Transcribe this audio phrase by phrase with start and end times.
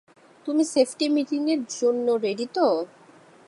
[0.45, 2.67] তুমি সেফটি মিটিংয়ের জন্য রেডি তো?